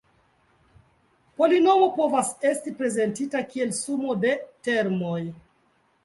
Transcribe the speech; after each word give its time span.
Polinomo 1.41 1.89
povas 1.97 2.31
esti 2.51 2.73
prezentita 2.79 3.41
kiel 3.51 3.75
sumo 3.81 4.15
de 4.23 4.31
termoj. 4.69 5.19